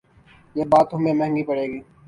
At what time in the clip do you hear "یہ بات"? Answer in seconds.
0.55-0.85